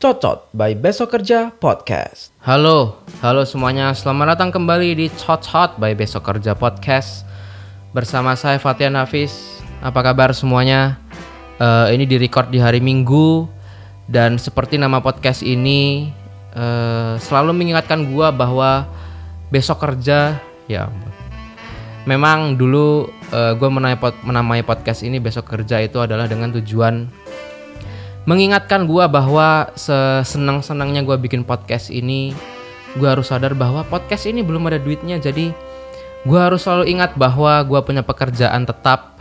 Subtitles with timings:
[0.00, 2.32] Cocot by Besok Kerja Podcast.
[2.40, 3.92] Halo, halo semuanya.
[3.92, 7.28] Selamat datang kembali di Cocot by Besok Kerja Podcast.
[7.92, 9.60] Bersama saya Fatian Hafiz.
[9.84, 10.96] Apa kabar semuanya?
[11.60, 13.44] Eh, ini di record di hari Minggu
[14.08, 16.08] dan seperti nama podcast ini
[16.56, 18.88] eh, selalu mengingatkan gua bahwa
[19.52, 20.88] besok kerja ya.
[22.02, 27.06] Memang dulu eh, gua menamai, menamai podcast ini besok kerja itu adalah dengan tujuan
[28.22, 32.34] mengingatkan gua bahwa sesenang-senangnya gua bikin podcast ini
[32.98, 35.18] gua harus sadar bahwa podcast ini belum ada duitnya.
[35.18, 35.54] Jadi
[36.26, 39.18] gua harus selalu ingat bahwa gua punya pekerjaan tetap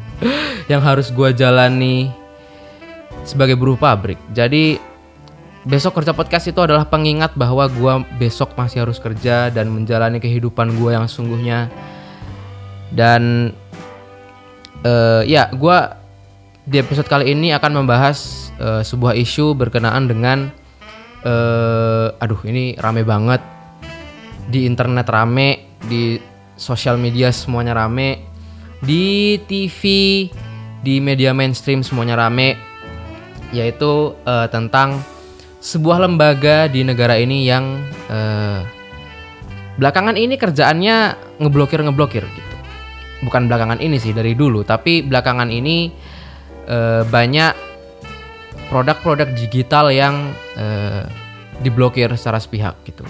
[0.70, 2.10] yang harus gua jalani
[3.26, 4.18] sebagai buruh pabrik.
[4.30, 4.78] Jadi
[5.66, 10.78] besok kerja podcast itu adalah pengingat bahwa gua besok masih harus kerja dan menjalani kehidupan
[10.78, 11.66] gua yang sungguhnya
[12.92, 13.54] dan
[14.84, 15.98] eh, ya gua
[16.66, 20.50] di episode kali ini akan membahas eh, sebuah isu berkenaan dengan
[21.22, 23.42] eh, aduh ini rame banget.
[24.46, 26.18] Di internet rame di
[26.54, 28.22] sosial media semuanya rame
[28.80, 29.82] di TV
[30.80, 32.54] di media mainstream semuanya rame
[33.50, 35.02] yaitu eh, tentang
[35.62, 38.60] sebuah lembaga di negara ini yang eh,
[39.76, 40.96] belakangan ini kerjaannya
[41.42, 42.45] ngeblokir ngeblokir gitu
[43.24, 44.66] bukan belakangan ini sih dari dulu.
[44.66, 45.88] Tapi belakangan ini
[46.68, 47.52] eh, banyak
[48.68, 51.06] produk-produk digital yang eh,
[51.62, 53.06] diblokir secara sepihak gitu.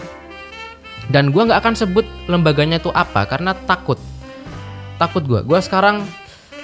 [1.10, 3.98] Dan gua nggak akan sebut lembaganya itu apa karena takut.
[5.00, 5.42] Takut gua.
[5.42, 6.06] Gua sekarang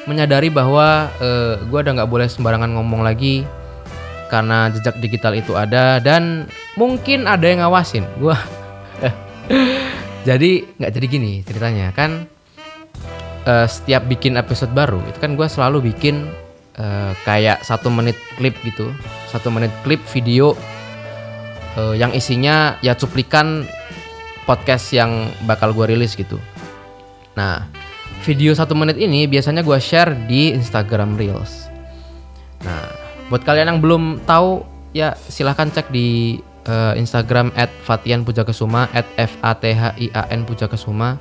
[0.06, 3.47] menyadari bahwa eh, gua udah nggak boleh sembarangan ngomong lagi
[4.31, 8.06] karena jejak digital itu ada dan mungkin ada yang ngawasin.
[8.19, 8.39] Gua
[10.29, 11.95] jadi nggak jadi gini ceritanya.
[11.95, 12.31] Kan
[13.47, 16.31] eh, setiap bikin episode baru itu kan gue selalu bikin
[16.79, 18.95] eh, kayak satu menit klip gitu.
[19.31, 20.55] Satu menit klip video
[21.78, 23.66] eh, yang isinya ya cuplikan
[24.47, 26.39] podcast yang bakal gue rilis gitu.
[27.39, 27.66] Nah
[28.22, 31.66] video satu menit ini biasanya gue share di Instagram Reels.
[32.62, 32.87] Nah
[33.31, 34.62] buat kalian yang belum tahu
[34.93, 36.39] ya silahkan cek di
[36.95, 38.87] Instagram @fatianpujakesuma
[39.19, 41.19] @f-a-t-h-i-a-n pujakesuma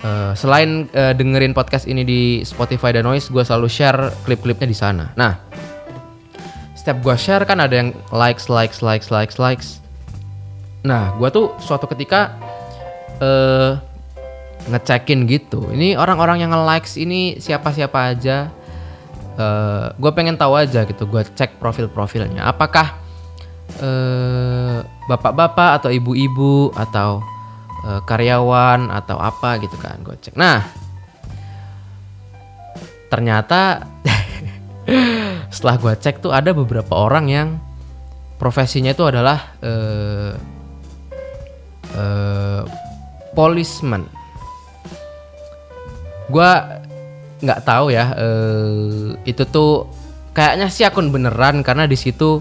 [0.00, 4.72] Eh, selain eh, dengerin podcast ini di Spotify dan Noise, gue selalu share klip-klipnya di
[4.72, 5.12] sana.
[5.12, 5.36] Nah,
[6.72, 9.84] setiap gue share kan ada yang likes, likes, likes, likes, likes.
[10.88, 12.32] Nah, gue tuh suatu ketika
[13.20, 13.76] eh
[14.72, 15.68] ngecekin gitu.
[15.68, 18.48] Ini orang-orang yang nge-likes ini siapa-siapa aja.
[19.36, 21.04] Eh gue pengen tahu aja gitu.
[21.04, 22.48] Gue cek profil-profilnya.
[22.48, 22.96] Apakah
[25.08, 27.20] bapak-bapak atau ibu-ibu atau
[27.86, 30.64] eh, karyawan atau apa gitu kan gue cek nah
[33.10, 33.84] ternyata
[35.54, 37.48] setelah gue cek tuh ada beberapa orang yang
[38.40, 40.32] profesinya itu adalah eh,
[41.92, 42.62] eh,
[43.36, 44.08] policeman.
[46.32, 46.50] Gue
[47.44, 49.84] nggak tahu ya eh, itu tuh
[50.32, 52.40] kayaknya sih akun beneran karena di situ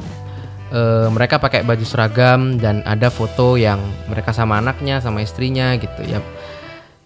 [0.74, 6.02] eh, mereka pakai baju seragam dan ada foto yang mereka sama anaknya sama istrinya gitu
[6.06, 6.20] ya.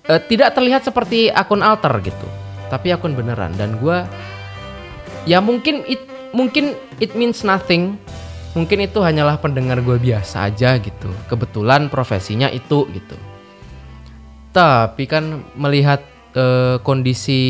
[0.07, 2.27] Eh, tidak terlihat seperti akun alter gitu
[2.73, 3.53] tapi akun beneran.
[3.53, 4.09] Dan gua
[5.29, 6.01] ya mungkin it
[6.33, 8.01] mungkin it means nothing.
[8.53, 11.09] Mungkin itu hanyalah pendengar gue biasa aja gitu.
[11.25, 13.17] Kebetulan profesinya itu gitu.
[14.53, 16.05] Tapi kan melihat
[16.37, 17.41] eh, kondisi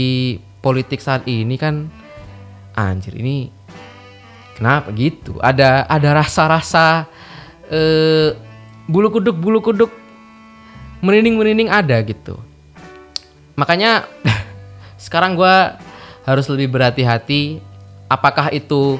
[0.64, 1.92] politik saat ini kan
[2.80, 3.52] anjir ini
[4.58, 5.38] kenapa gitu?
[5.42, 7.10] Ada ada rasa-rasa
[7.68, 8.34] eh
[8.88, 9.92] bulu kuduk bulu kuduk
[11.04, 12.40] merinding merinding ada gitu.
[13.60, 14.08] Makanya
[15.04, 15.78] sekarang gua
[16.24, 17.60] harus lebih berhati-hati
[18.08, 18.98] apakah itu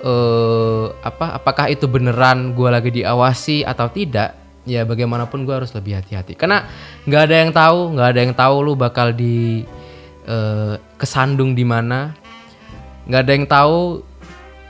[0.00, 6.00] eh apa apakah itu beneran gua lagi diawasi atau tidak ya bagaimanapun gua harus lebih
[6.00, 6.34] hati-hati.
[6.34, 6.66] Karena
[7.06, 9.62] nggak ada yang tahu nggak ada yang tahu lu bakal di
[10.26, 12.16] eh, kesandung di mana.
[13.06, 14.09] Nggak ada yang tahu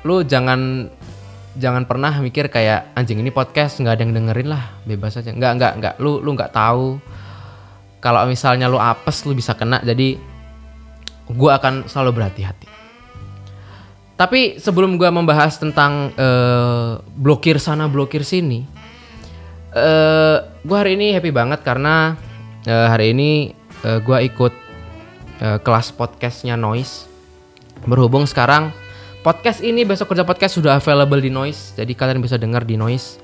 [0.01, 0.89] lu jangan
[1.59, 5.35] jangan pernah mikir kayak anjing ini podcast nggak ada yang dengerin lah bebas aja.
[5.35, 5.95] Nggak nggak nggak.
[6.01, 6.97] Lu lu nggak tahu.
[8.01, 9.83] Kalau misalnya lu apes lu bisa kena.
[9.85, 10.17] Jadi
[11.37, 12.69] gua akan selalu berhati-hati.
[14.17, 18.81] Tapi sebelum gua membahas tentang eh, blokir sana blokir sini
[19.71, 20.37] eh
[20.67, 22.19] gue hari ini happy banget karena
[22.67, 23.55] eh, hari ini
[23.87, 24.51] eh, gua ikut
[25.41, 27.07] eh, kelas podcastnya Noise.
[27.87, 28.75] Berhubung sekarang
[29.21, 33.21] podcast ini besok kerja podcast sudah available di Noise jadi kalian bisa dengar di Noise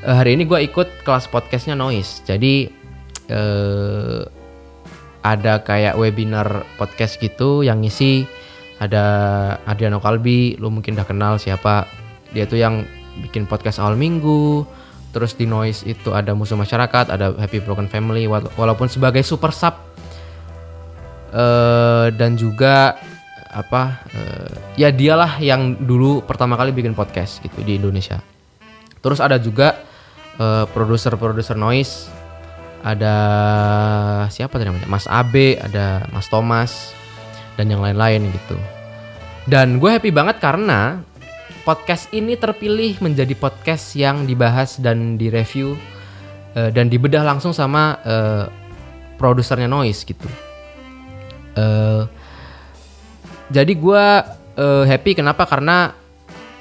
[0.00, 2.72] Eh, hari ini gue ikut kelas podcastnya Noise jadi
[3.28, 4.20] eh,
[5.20, 8.24] ada kayak webinar podcast gitu yang ngisi
[8.80, 9.04] ada
[9.68, 11.84] Adriano Kalbi, lu mungkin udah kenal siapa.
[12.32, 12.88] Dia tuh yang
[13.20, 14.64] bikin podcast awal minggu.
[15.12, 19.52] Terus di Noise itu ada musuh masyarakat, ada Happy Broken Family wala- walaupun sebagai super
[19.52, 19.76] sub
[21.30, 22.96] eh dan juga
[23.50, 28.22] apa eh, ya dialah yang dulu pertama kali bikin podcast gitu di Indonesia.
[29.02, 29.74] Terus ada juga
[30.38, 32.06] eh, produser-produser noise,
[32.80, 33.14] ada
[34.30, 34.88] siapa tadi namanya?
[34.88, 36.94] Mas Abe, ada Mas Thomas
[37.58, 38.56] dan yang lain-lain gitu.
[39.50, 41.02] Dan gue happy banget karena
[41.66, 45.76] podcast ini terpilih menjadi podcast yang dibahas dan direview
[46.54, 48.44] eh, dan dibedah langsung sama eh,
[49.20, 50.28] produsernya noise gitu.
[51.58, 52.02] Eh,
[53.50, 54.04] jadi gue
[54.56, 55.18] eh, happy.
[55.18, 55.44] Kenapa?
[55.44, 55.90] Karena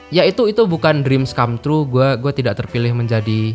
[0.09, 1.85] ya itu itu bukan dreams come true.
[1.85, 3.53] Gue gue tidak terpilih menjadi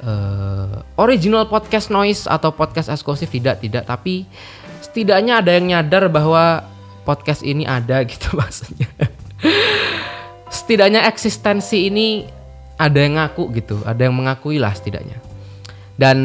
[0.00, 3.28] eh, original podcast noise atau podcast eksklusif.
[3.28, 3.84] Tidak tidak.
[3.84, 4.24] Tapi
[4.80, 6.64] setidaknya ada yang nyadar bahwa
[7.04, 8.88] podcast ini ada gitu maksudnya.
[10.50, 12.26] Setidaknya eksistensi ini
[12.80, 13.76] ada yang ngaku gitu.
[13.84, 15.20] Ada yang mengakui lah setidaknya.
[16.00, 16.18] Dan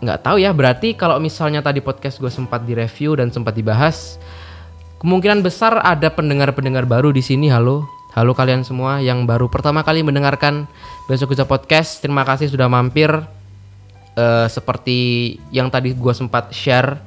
[0.00, 4.16] nggak tahu ya berarti kalau misalnya tadi podcast gue sempat direview dan sempat dibahas
[5.00, 7.88] kemungkinan besar ada pendengar-pendengar baru di sini halo.
[8.12, 10.68] Halo kalian semua yang baru pertama kali mendengarkan
[11.08, 12.04] besok bisa podcast.
[12.04, 13.08] Terima kasih sudah mampir.
[14.12, 14.98] Eh, seperti
[15.48, 17.00] yang tadi gue sempat share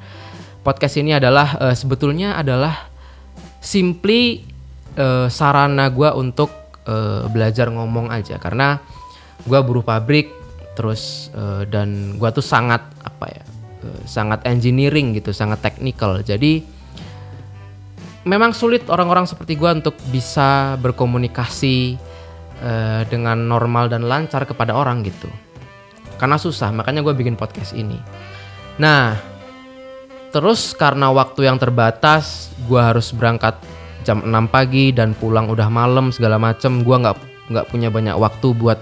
[0.65, 2.89] podcast ini adalah eh, sebetulnya adalah
[3.61, 4.41] simply
[4.97, 6.49] eh, sarana gue untuk
[6.89, 8.41] eh, belajar ngomong aja.
[8.41, 8.81] Karena
[9.45, 10.33] gue buruh pabrik
[10.73, 13.43] terus eh, dan gue tuh sangat apa ya
[13.85, 16.25] eh, sangat engineering gitu sangat technical.
[16.25, 16.72] Jadi
[18.23, 21.99] memang sulit orang-orang seperti gue untuk bisa berkomunikasi
[22.63, 25.27] eh, dengan normal dan lancar kepada orang gitu.
[26.15, 27.99] Karena susah makanya gue bikin podcast ini.
[28.79, 29.19] Nah
[30.33, 33.53] terus karena waktu yang terbatas gue harus berangkat
[34.01, 36.81] jam 6 pagi dan pulang udah malam segala macem.
[36.81, 37.17] Gue nggak
[37.51, 38.79] nggak punya banyak waktu buat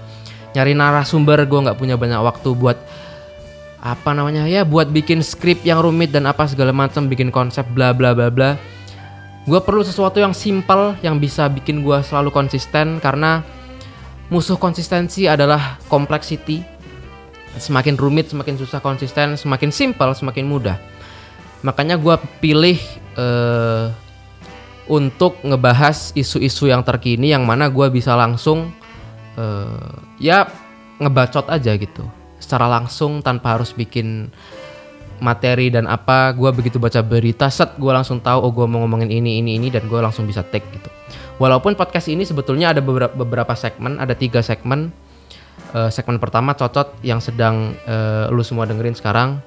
[0.52, 2.78] nyari narasumber gue nggak punya banyak waktu buat
[3.82, 7.90] apa namanya ya buat bikin skrip yang rumit dan apa segala macam bikin konsep bla
[7.90, 8.54] bla bla bla
[9.42, 13.42] gue perlu sesuatu yang simple yang bisa bikin gue selalu konsisten karena
[14.30, 16.62] musuh konsistensi adalah complexity
[17.58, 20.78] semakin rumit semakin susah konsisten semakin simple semakin mudah.
[21.66, 22.78] Makanya gue pilih
[23.18, 23.86] eh,
[24.88, 28.70] untuk ngebahas isu-isu yang terkini yang mana gue bisa langsung
[29.36, 29.92] eh,
[30.22, 30.48] ya
[31.02, 32.06] ngebacot aja gitu.
[32.38, 34.30] Secara langsung tanpa harus bikin
[35.22, 39.06] materi dan apa gue begitu baca berita set gue langsung tahu oh gue mau ngomongin
[39.06, 40.90] ini ini ini dan gue langsung bisa take gitu.
[41.38, 44.90] Walaupun podcast ini sebetulnya ada beberapa, beberapa segmen ada tiga segmen.
[45.72, 49.38] Eh, segmen pertama cocot yang sedang eh, lu semua dengerin sekarang.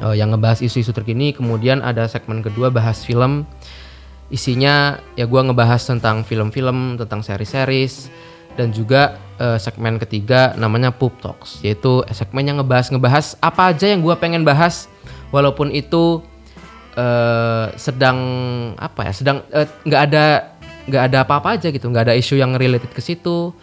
[0.00, 1.32] Eh, yang ngebahas isu-isu terkini.
[1.34, 3.48] Kemudian ada segmen kedua bahas film.
[4.30, 8.06] Isinya ya gue ngebahas tentang film-film tentang seri-series
[8.58, 13.86] dan juga eh, segmen ketiga namanya Poop Talks yaitu segmen yang ngebahas ngebahas apa aja
[13.90, 14.90] yang gue pengen bahas.
[15.30, 16.22] Walaupun itu
[16.98, 18.18] eh, sedang
[18.74, 20.24] apa ya sedang eh, nggak ada
[20.90, 21.86] nggak ada apa-apa aja gitu.
[21.86, 23.54] Nggak ada isu yang related ke situ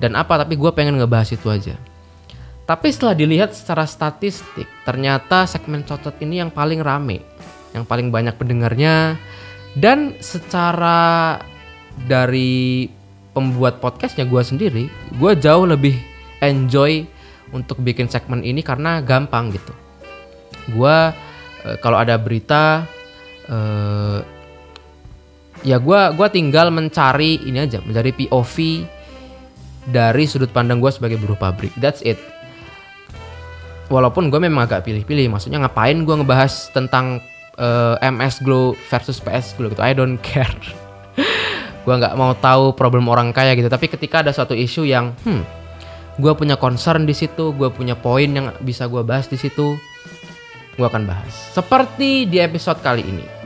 [0.00, 1.76] dan apa tapi gue pengen ngebahas itu aja.
[2.68, 7.24] Tapi setelah dilihat secara statistik ternyata segmen cocot ini yang paling rame
[7.74, 9.18] yang paling banyak pendengarnya.
[9.70, 11.38] Dan secara
[11.94, 12.90] dari
[13.40, 14.84] pembuat podcastnya gue sendiri
[15.16, 15.96] gue jauh lebih
[16.44, 17.08] enjoy
[17.56, 19.72] untuk bikin segmen ini karena gampang gitu.
[20.70, 20.96] Gue
[21.64, 22.84] eh, kalau ada berita
[23.48, 24.20] eh,
[25.66, 28.56] ya gue gua tinggal mencari ini aja mencari POV
[29.90, 31.72] dari sudut pandang gue sebagai buruh pabrik.
[31.80, 32.20] That's it.
[33.90, 37.18] Walaupun gue memang agak pilih-pilih maksudnya ngapain gue ngebahas tentang
[37.58, 39.82] eh, MS Glow versus PS Glow gitu.
[39.82, 40.52] I don't care
[41.84, 45.62] gue nggak mau tahu problem orang kaya gitu tapi ketika ada suatu isu yang hmm
[46.20, 49.80] gue punya concern di situ gue punya poin yang bisa gue bahas di situ
[50.76, 53.40] gue akan bahas seperti di episode kali ini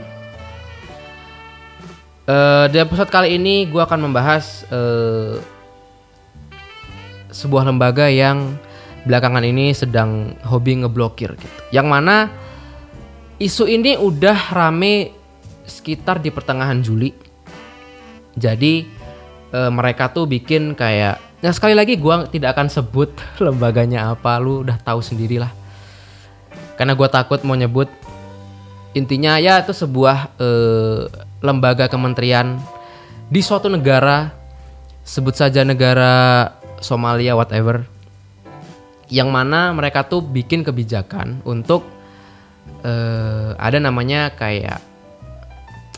[2.24, 5.36] Eh, di episode kali ini gue akan membahas eh,
[7.28, 8.56] sebuah lembaga yang
[9.04, 11.58] belakangan ini sedang hobi ngeblokir gitu.
[11.68, 12.16] Yang mana
[13.36, 15.12] isu ini udah rame
[15.68, 17.12] sekitar di pertengahan Juli.
[18.34, 18.86] Jadi
[19.54, 23.12] eh, mereka tuh bikin kayak Nah sekali lagi gua tidak akan sebut
[23.44, 25.52] lembaganya apa, lu udah tahu sendirilah.
[26.80, 27.92] Karena gua takut mau nyebut.
[28.96, 31.04] Intinya ya itu sebuah eh,
[31.44, 32.56] lembaga kementerian
[33.28, 34.32] di suatu negara,
[35.04, 36.48] sebut saja negara
[36.80, 37.84] Somalia whatever,
[39.12, 41.84] yang mana mereka tuh bikin kebijakan untuk
[42.80, 44.80] eh, ada namanya kayak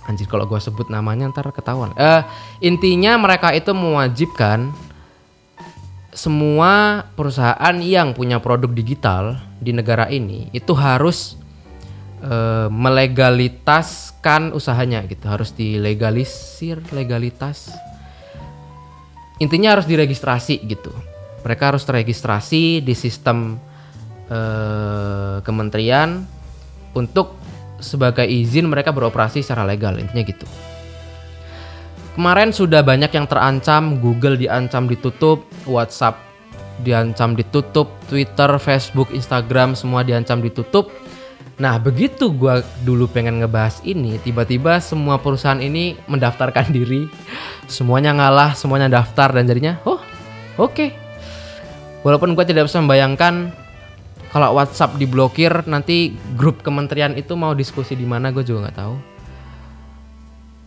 [0.07, 1.91] anjir kalau gua sebut namanya ntar ketahuan.
[1.99, 2.23] Eh
[2.63, 4.71] intinya mereka itu mewajibkan
[6.17, 11.37] semua perusahaan yang punya produk digital di negara ini itu harus
[12.25, 17.69] eh, melegalitaskan usahanya gitu, harus dilegalisir legalitas.
[19.37, 20.89] Intinya harus diregistrasi gitu.
[21.45, 23.61] Mereka harus terregistrasi di sistem
[24.33, 26.25] eh, kementerian
[26.97, 27.37] untuk
[27.79, 30.47] sebagai izin mereka beroperasi secara legal intinya gitu.
[32.17, 36.17] Kemarin sudah banyak yang terancam, Google diancam ditutup, WhatsApp
[36.81, 40.93] diancam ditutup, Twitter, Facebook, Instagram semua diancam ditutup.
[41.57, 47.09] Nah begitu gua dulu pengen ngebahas ini, tiba-tiba semua perusahaan ini mendaftarkan diri,
[47.69, 50.01] semuanya ngalah, semuanya daftar dan jadinya, oh
[50.61, 50.73] oke.
[50.73, 50.91] Okay.
[52.05, 53.53] Walaupun gua tidak bisa membayangkan
[54.31, 58.95] kalau WhatsApp diblokir nanti grup kementerian itu mau diskusi di mana gue juga nggak tahu.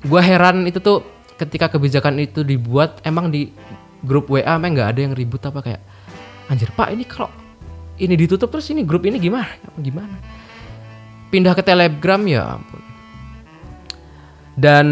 [0.07, 1.03] Gue heran itu tuh
[1.35, 3.51] ketika kebijakan itu dibuat emang di
[4.03, 5.81] grup WA emang nggak ada yang ribut apa kayak
[6.47, 7.27] anjir pak ini kalau
[7.99, 9.51] ini ditutup terus ini grup ini gimana?
[9.75, 10.15] Gimana?
[11.29, 12.81] Pindah ke telegram ya ampun.
[14.55, 14.87] Dan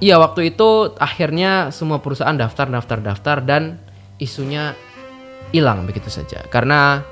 [0.00, 3.80] iya waktu itu akhirnya semua perusahaan daftar daftar daftar dan
[4.20, 4.76] isunya
[5.54, 7.04] hilang begitu saja karena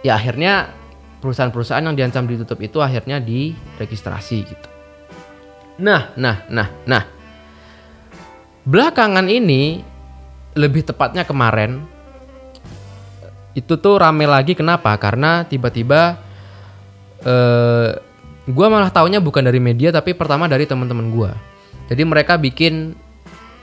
[0.00, 0.80] ya akhirnya
[1.20, 4.68] perusahaan-perusahaan yang diancam ditutup itu akhirnya diregistrasi gitu.
[5.80, 7.04] Nah, nah, nah, nah.
[8.64, 9.80] Belakangan ini
[10.56, 11.84] lebih tepatnya kemarin
[13.56, 14.96] itu tuh rame lagi kenapa?
[14.96, 16.16] Karena tiba-tiba
[17.20, 17.90] eh
[18.50, 21.32] gua malah taunya bukan dari media tapi pertama dari teman-teman gua.
[21.88, 22.96] Jadi mereka bikin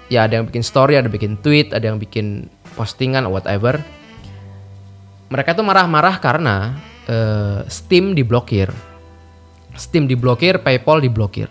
[0.09, 3.81] ya ada yang bikin story, ada yang bikin tweet, ada yang bikin postingan whatever.
[5.33, 6.77] Mereka tuh marah-marah karena
[7.09, 8.69] eh, Steam diblokir.
[9.73, 11.49] Steam diblokir, PayPal diblokir.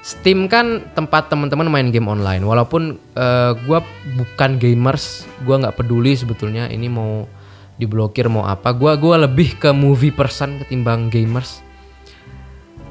[0.00, 2.44] Steam kan tempat teman-teman main game online.
[2.44, 3.80] Walaupun eh, gua
[4.20, 7.24] bukan gamers, gua nggak peduli sebetulnya ini mau
[7.80, 8.76] diblokir mau apa.
[8.76, 11.64] Gua gua lebih ke movie person ketimbang gamers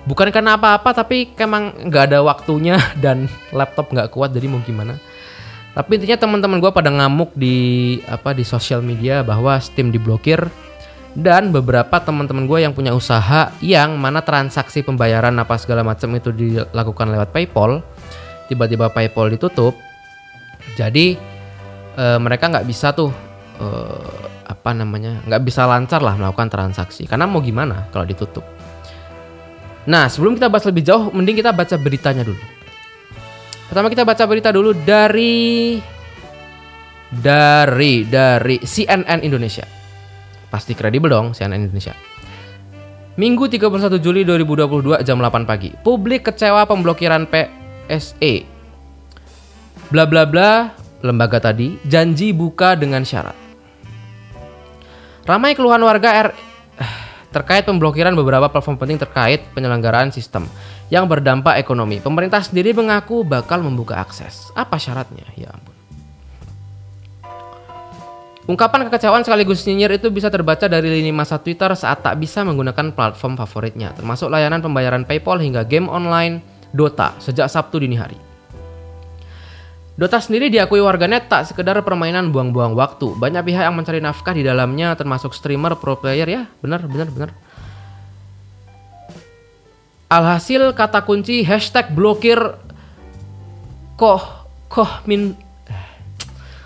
[0.10, 4.98] bukan karena apa-apa tapi emang nggak ada waktunya dan laptop nggak kuat jadi mau gimana
[5.78, 10.50] tapi intinya teman-teman gue pada ngamuk di apa di sosial media bahwa Steam diblokir.
[11.10, 16.30] Dan beberapa teman-teman gue yang punya usaha yang mana transaksi pembayaran apa segala macam itu
[16.30, 17.82] dilakukan lewat PayPal
[18.46, 19.74] tiba-tiba PayPal ditutup.
[20.78, 21.18] Jadi
[21.98, 23.10] e, mereka nggak bisa tuh
[23.58, 23.68] e,
[24.46, 27.10] apa namanya nggak bisa lancar lah melakukan transaksi.
[27.10, 28.46] Karena mau gimana kalau ditutup?
[29.90, 32.38] Nah, sebelum kita bahas lebih jauh, mending kita baca beritanya dulu.
[33.70, 35.78] Pertama kita baca berita dulu dari
[37.14, 39.62] dari dari CNN Indonesia.
[40.50, 41.94] Pasti kredibel dong CNN Indonesia.
[43.22, 45.70] Minggu 31 Juli 2022 jam 8 pagi.
[45.86, 48.34] Publik kecewa pemblokiran PSE.
[49.94, 50.74] Bla bla bla,
[51.06, 53.38] lembaga tadi janji buka dengan syarat.
[55.30, 56.30] Ramai keluhan warga R
[57.30, 60.50] terkait pemblokiran beberapa platform penting terkait penyelenggaraan sistem
[60.90, 62.02] yang berdampak ekonomi.
[62.02, 64.50] Pemerintah sendiri mengaku bakal membuka akses.
[64.58, 65.26] Apa syaratnya?
[65.38, 65.78] Ya ampun.
[68.50, 72.98] Ungkapan kekecewaan sekaligus nyinyir itu bisa terbaca dari lini masa Twitter saat tak bisa menggunakan
[72.98, 76.42] platform favoritnya, termasuk layanan pembayaran PayPal hingga game online
[76.74, 78.18] Dota sejak Sabtu dini hari.
[80.00, 83.14] Dota sendiri diakui warganet tak sekedar permainan buang-buang waktu.
[83.20, 86.42] Banyak pihak yang mencari nafkah di dalamnya termasuk streamer, pro player ya.
[86.64, 87.30] Benar, benar, benar.
[90.10, 92.58] Alhasil kata kunci hashtag blokir
[93.94, 94.26] koh
[94.66, 95.38] koh min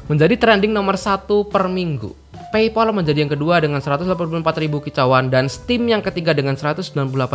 [0.07, 2.15] menjadi trending nomor satu per minggu.
[2.55, 4.15] PayPal menjadi yang kedua dengan 184
[4.63, 6.87] ribu kicauan dan Steam yang ketiga dengan 198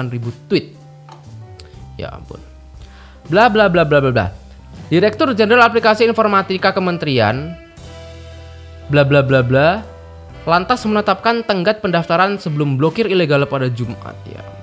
[0.08, 0.72] ribu tweet.
[2.00, 2.40] Ya ampun.
[3.28, 4.26] Bla bla bla bla bla bla.
[4.88, 7.52] Direktur Jenderal Aplikasi Informatika Kementerian
[8.88, 9.84] bla bla bla bla
[10.48, 14.57] lantas menetapkan tenggat pendaftaran sebelum blokir ilegal pada Jumat ya.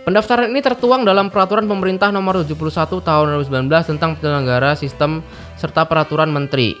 [0.00, 2.56] Pendaftaran ini tertuang dalam Peraturan Pemerintah Nomor 71
[3.04, 5.20] Tahun 2019 tentang penyelenggara sistem
[5.60, 6.72] serta Peraturan Menteri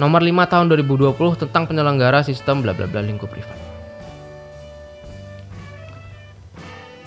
[0.00, 3.54] Nomor 5 Tahun 2020 tentang penyelenggara sistem bla bla bla lingkup privat.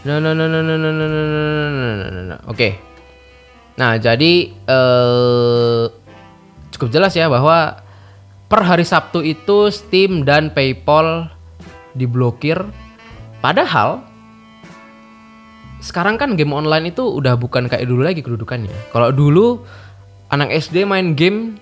[0.08, 2.40] Nah, nah, nah, nah, nah, nah, nah, nah, nah, nah, nah, nah.
[2.48, 2.80] Oke.
[3.76, 5.84] Nah, jadi eh,
[6.72, 7.84] cukup jelas ya bahwa
[8.48, 11.28] per hari Sabtu itu Steam dan PayPal
[11.92, 12.64] diblokir.
[13.44, 14.08] Padahal
[15.78, 18.90] sekarang kan game online itu udah bukan kayak dulu lagi kedudukannya.
[18.90, 19.62] Kalau dulu
[20.34, 21.62] anak SD main game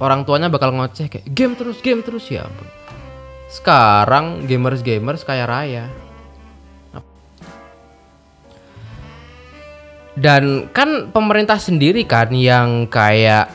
[0.00, 2.68] orang tuanya bakal ngoceh kayak game terus game terus ya ampun.
[3.52, 5.86] Sekarang gamers-gamers kaya raya.
[10.14, 13.50] Dan kan pemerintah sendiri kan yang kayak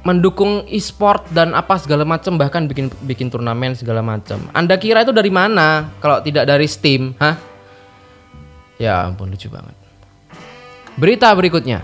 [0.00, 4.40] mendukung e-sport dan apa segala macam bahkan bikin bikin turnamen segala macam.
[4.56, 7.47] Anda kira itu dari mana kalau tidak dari Steam, hah?
[8.78, 9.74] Ya ampun lucu banget.
[10.94, 11.82] Berita berikutnya.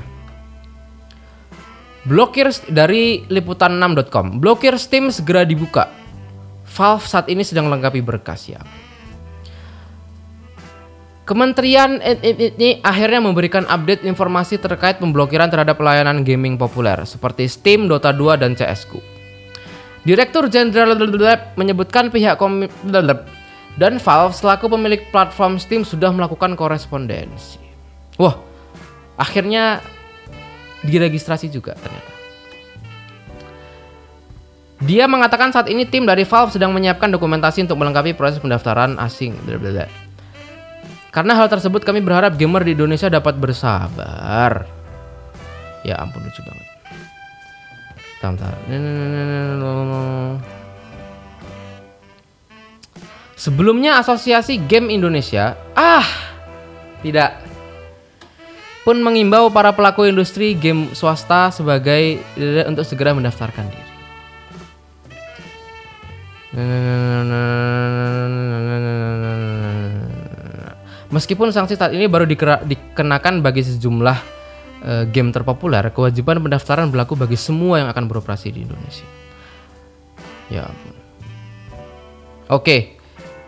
[2.06, 4.38] Blokir dari liputan6.com.
[4.38, 5.90] Blokir Steam segera dibuka.
[6.64, 8.60] Valve saat ini sedang melengkapi berkas ya.
[11.24, 18.12] Kementerian ini akhirnya memberikan update informasi terkait pemblokiran terhadap pelayanan gaming populer seperti Steam, Dota
[18.12, 19.00] 2, dan CS:GO.
[20.04, 20.92] Direktur Jenderal
[21.56, 22.36] menyebutkan pihak
[23.74, 27.58] dan Valve selaku pemilik platform Steam sudah melakukan korespondensi.
[28.18, 28.38] Wah,
[29.18, 29.82] akhirnya
[30.86, 32.12] diregistrasi juga ternyata.
[34.84, 39.32] Dia mengatakan saat ini tim dari Valve sedang menyiapkan dokumentasi untuk melengkapi proses pendaftaran asing.
[39.48, 39.88] Blablabla.
[41.14, 44.66] Karena hal tersebut kami berharap gamer di Indonesia dapat bersabar.
[45.86, 46.68] Ya ampun lucu banget.
[48.24, 48.56] Bentar,
[53.44, 56.08] Sebelumnya Asosiasi Game Indonesia ah
[57.04, 57.44] tidak
[58.88, 62.24] pun mengimbau para pelaku industri game swasta sebagai
[62.64, 63.92] untuk segera mendaftarkan diri.
[71.12, 72.24] Meskipun sanksi saat ini baru
[72.64, 74.18] dikenakan bagi sejumlah
[74.88, 79.04] uh, game terpopuler, kewajiban pendaftaran berlaku bagi semua yang akan beroperasi di Indonesia.
[80.48, 80.64] Ya
[82.48, 83.03] Oke.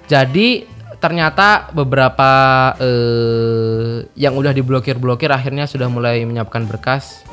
[0.07, 0.65] Jadi
[0.97, 2.31] ternyata beberapa
[2.79, 7.27] uh, yang udah diblokir-blokir akhirnya sudah mulai menyiapkan berkas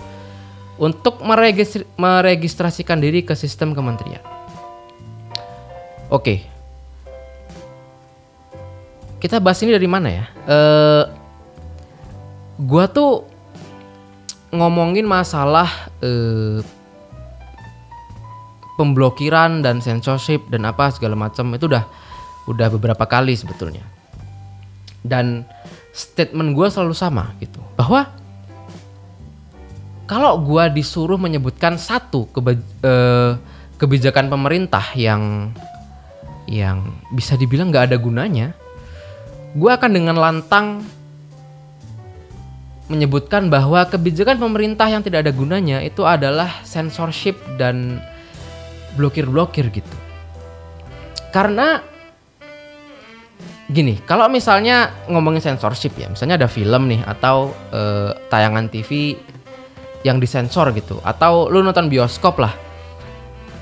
[0.78, 4.22] untuk meregistri meregistrasikan diri ke sistem kementerian.
[6.12, 6.46] Oke,
[9.18, 10.26] kita bahas ini dari mana ya?
[10.46, 11.04] Uh,
[12.62, 13.26] gua tuh
[14.54, 16.62] ngomongin masalah uh,
[18.78, 21.86] pemblokiran dan censorship dan apa segala macam itu udah
[22.50, 23.84] udah beberapa kali sebetulnya.
[25.04, 25.44] Dan
[25.94, 28.10] statement gue selalu sama gitu bahwa
[30.10, 33.40] kalau gue disuruh menyebutkan satu keba, uh,
[33.80, 35.54] kebijakan pemerintah yang
[36.44, 38.52] yang bisa dibilang nggak ada gunanya,
[39.56, 40.84] gue akan dengan lantang
[42.92, 48.04] menyebutkan bahwa kebijakan pemerintah yang tidak ada gunanya itu adalah censorship dan
[49.00, 49.98] blokir-blokir gitu.
[51.32, 51.82] Karena
[53.72, 59.16] gini, kalau misalnya ngomongin censorship ya, misalnya ada film nih atau uh, tayangan TV
[60.04, 62.52] yang disensor gitu, atau lu nonton bioskop lah,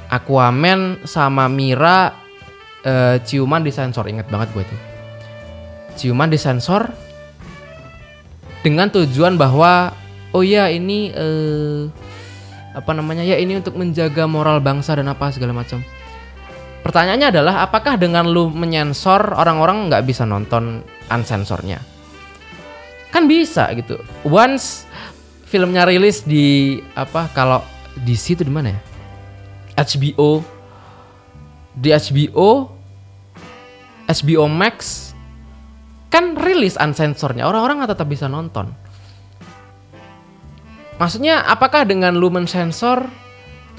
[0.10, 2.18] Aquaman sama Mira
[2.82, 4.82] uh, ciuman disensor, inget banget gue tuh
[5.96, 6.90] ciuman disensor
[8.62, 9.92] dengan tujuan bahwa
[10.32, 11.90] oh ya ini eh,
[12.72, 15.84] apa namanya ya ini untuk menjaga moral bangsa dan apa segala macam.
[16.82, 20.82] Pertanyaannya adalah apakah dengan lu menyensor orang-orang nggak bisa nonton
[21.14, 21.78] unsensornya?
[23.14, 24.02] Kan bisa gitu.
[24.26, 24.90] Once
[25.46, 27.62] filmnya rilis di apa kalau
[28.02, 28.80] di situ di mana ya?
[29.78, 30.42] HBO
[31.76, 32.50] di HBO
[34.12, 35.10] HBO Max
[36.12, 38.76] kan rilis unsensornya orang-orang nggak tetap bisa nonton
[41.00, 43.08] maksudnya apakah dengan lu mensensor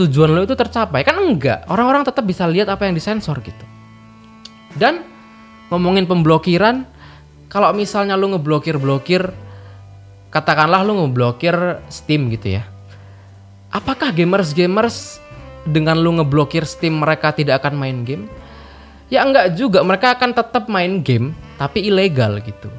[0.00, 1.04] tujuan lu itu tercapai.
[1.04, 1.68] Kan enggak.
[1.68, 3.64] Orang-orang tetap bisa lihat apa yang disensor gitu.
[4.72, 5.04] Dan
[5.68, 6.88] ngomongin pemblokiran
[7.52, 9.28] kalau misalnya lu ngeblokir blokir
[10.32, 12.64] katakanlah lu ngeblokir Steam gitu ya.
[13.72, 15.20] Apakah gamers gamers
[15.68, 18.28] dengan lu ngeblokir Steam mereka tidak akan main game?
[19.12, 19.84] Ya enggak juga.
[19.84, 22.72] Mereka akan tetap main game tapi ilegal gitu.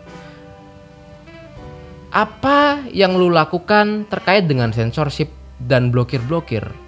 [2.13, 5.30] Apa yang lu lakukan terkait dengan censorship
[5.62, 6.83] dan blokir-blokir?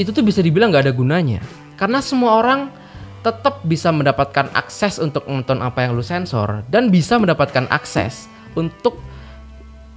[0.00, 1.44] Itu tuh bisa dibilang nggak ada gunanya.
[1.76, 2.72] Karena semua orang
[3.20, 8.96] tetap bisa mendapatkan akses untuk menonton apa yang lu sensor dan bisa mendapatkan akses untuk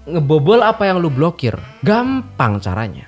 [0.03, 1.55] ngebobol apa yang lu blokir.
[1.79, 3.07] Gampang caranya.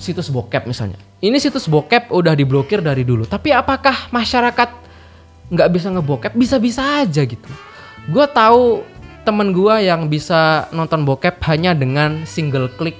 [0.00, 0.96] Situs bokep misalnya.
[1.20, 3.28] Ini situs bokep udah diblokir dari dulu.
[3.28, 4.88] Tapi apakah masyarakat
[5.48, 7.48] nggak bisa ngebokep bisa-bisa aja gitu
[8.08, 8.84] gue tahu
[9.24, 12.96] temen gue yang bisa nonton bokep hanya dengan single klik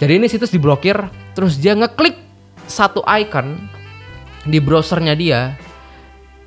[0.00, 0.96] jadi ini situs diblokir
[1.36, 2.16] terus dia ngeklik
[2.64, 3.60] satu icon
[4.48, 5.54] di browsernya dia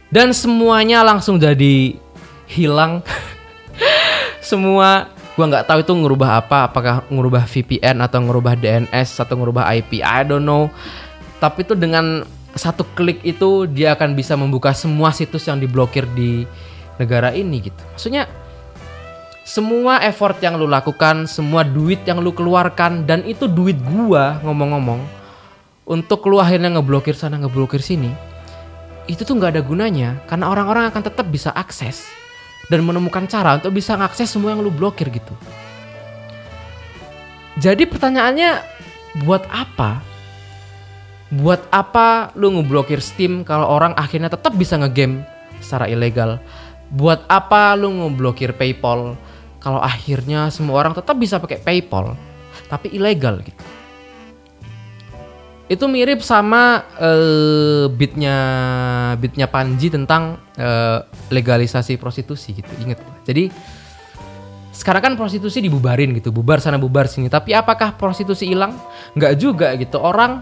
[0.09, 1.95] dan semuanya langsung jadi
[2.49, 3.05] hilang
[4.49, 9.65] semua gue nggak tahu itu ngubah apa apakah ngubah VPN atau ngubah DNS atau ngubah
[9.77, 10.69] IP I don't know
[11.41, 12.23] Tapi itu dengan
[12.55, 16.47] satu klik itu dia akan bisa membuka semua situs yang diblokir di
[16.95, 17.81] negara ini gitu.
[17.91, 18.31] Maksudnya
[19.43, 25.03] semua effort yang lu lakukan, semua duit yang lu keluarkan dan itu duit gua ngomong-ngomong
[25.83, 28.33] untuk lu akhirnya ngeblokir sana ngeblokir sini
[29.03, 32.07] itu tuh nggak ada gunanya karena orang-orang akan tetap bisa akses
[32.71, 35.35] dan menemukan cara untuk bisa ngakses semua yang lu blokir gitu.
[37.59, 38.63] Jadi pertanyaannya
[39.27, 39.99] buat apa?
[41.33, 45.27] Buat apa lu ngeblokir Steam kalau orang akhirnya tetap bisa ngegame
[45.59, 46.39] secara ilegal?
[46.87, 49.19] Buat apa lu ngeblokir PayPal
[49.63, 52.19] kalau akhirnya semua orang tetap bisa pakai PayPal
[52.67, 53.63] tapi ilegal gitu?
[55.71, 58.35] itu mirip sama uh, beatnya
[59.17, 63.47] beatnya Panji tentang uh, legalisasi prostitusi gitu inget jadi
[64.73, 67.29] sekarang kan prostitusi dibubarin gitu bubar sana bubar sini.
[67.29, 68.73] Tapi apakah prostitusi hilang?
[69.13, 70.01] Nggak juga gitu.
[70.01, 70.41] Orang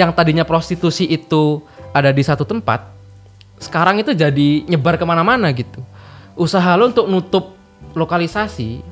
[0.00, 1.60] yang tadinya prostitusi itu
[1.92, 2.96] ada di satu tempat
[3.56, 5.84] sekarang itu jadi nyebar ke mana-mana gitu.
[6.36, 7.55] Usaha lo untuk nutup
[7.96, 8.84] lokalisasi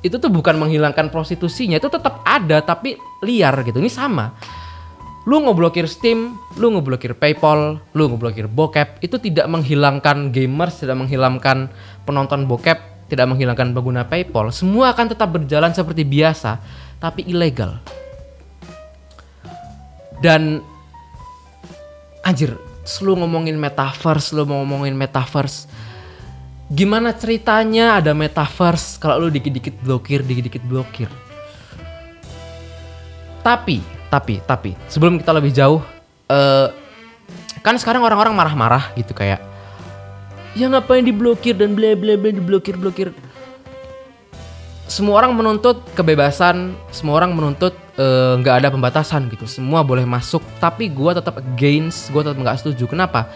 [0.00, 4.32] itu tuh bukan menghilangkan prostitusinya itu tetap ada tapi liar gitu ini sama
[5.28, 11.68] lu ngeblokir Steam, lu ngeblokir PayPal, lu ngeblokir bokep, itu tidak menghilangkan gamers, tidak menghilangkan
[12.08, 14.48] penonton bokep, tidak menghilangkan pengguna PayPal.
[14.48, 16.56] Semua akan tetap berjalan seperti biasa,
[16.96, 17.76] tapi ilegal.
[20.24, 20.64] Dan
[22.24, 22.56] anjir,
[23.04, 25.68] lu ngomongin metaverse, lu ngomongin metaverse.
[26.70, 29.02] Gimana ceritanya ada metaverse?
[29.02, 31.10] Kalau lu dikit-dikit blokir, dikit-dikit blokir.
[33.42, 35.82] Tapi tapi tapi sebelum kita lebih jauh
[36.30, 36.68] uh,
[37.62, 39.38] kan sekarang orang-orang marah-marah gitu kayak
[40.58, 43.10] ya ngapain diblokir dan bla bla bla diblokir blokir.
[44.90, 49.46] Semua orang menuntut kebebasan semua orang menuntut eh, nggak uh, ada pembatasan gitu.
[49.46, 52.90] Semua boleh masuk tapi gue tetap against gue tetap nggak setuju.
[52.90, 53.30] Kenapa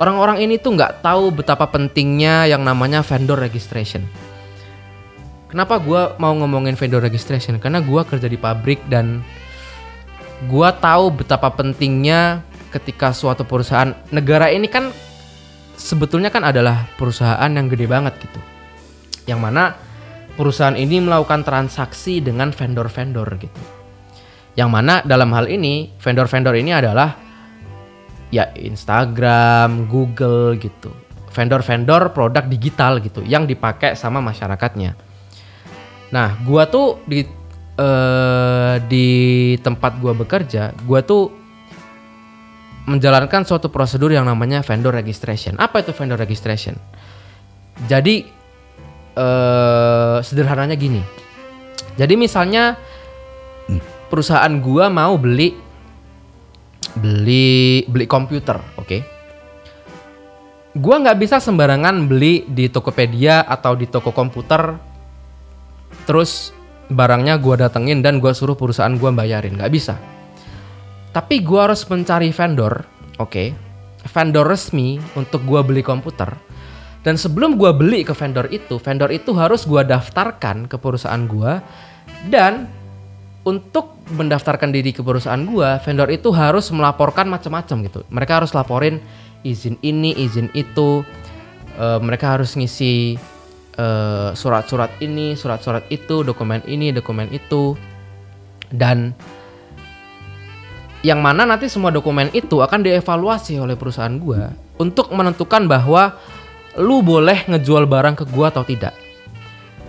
[0.00, 4.08] orang-orang ini tuh nggak tahu betapa pentingnya yang namanya vendor registration
[5.52, 9.20] kenapa gue mau ngomongin vendor registration karena gue kerja di pabrik dan
[10.48, 12.40] gua tahu betapa pentingnya
[12.72, 14.88] ketika suatu perusahaan negara ini kan
[15.76, 18.40] sebetulnya kan adalah perusahaan yang gede banget gitu.
[19.28, 19.64] Yang mana
[20.38, 23.62] perusahaan ini melakukan transaksi dengan vendor-vendor gitu.
[24.56, 27.16] Yang mana dalam hal ini vendor-vendor ini adalah
[28.30, 30.90] ya Instagram, Google gitu.
[31.30, 34.98] Vendor-vendor produk digital gitu yang dipakai sama masyarakatnya.
[36.10, 37.22] Nah, gua tuh di
[37.78, 39.08] uh, di
[39.62, 41.30] tempat gua bekerja, gua tuh
[42.90, 45.54] menjalankan suatu prosedur yang namanya vendor registration.
[45.62, 46.74] Apa itu vendor registration?
[47.86, 48.26] Jadi
[49.14, 50.98] uh, sederhananya gini.
[51.94, 52.74] Jadi misalnya
[54.10, 55.69] perusahaan gua mau beli
[56.98, 58.86] beli beli komputer, oke?
[58.86, 59.00] Okay?
[60.74, 64.90] Gua nggak bisa sembarangan beli di Tokopedia atau di toko komputer
[66.10, 66.50] terus
[66.90, 69.94] barangnya gue datengin dan gue suruh perusahaan gue bayarin nggak bisa
[71.14, 72.82] tapi gue harus mencari vendor
[73.22, 73.54] oke okay,
[74.10, 76.34] vendor resmi untuk gue beli komputer
[77.06, 81.52] dan sebelum gue beli ke vendor itu vendor itu harus gue daftarkan ke perusahaan gue
[82.26, 82.66] dan
[83.46, 88.98] untuk mendaftarkan diri ke perusahaan gue vendor itu harus melaporkan macam-macam gitu mereka harus laporin
[89.46, 91.06] izin ini izin itu
[91.78, 93.16] uh, mereka harus ngisi
[93.80, 97.78] Eh, surat-surat uh, ini, surat-surat itu, dokumen ini, dokumen itu,
[98.68, 99.16] dan
[101.00, 106.12] yang mana nanti semua dokumen itu akan dievaluasi oleh perusahaan gua untuk menentukan bahwa
[106.76, 108.92] lu boleh ngejual barang ke gua atau tidak.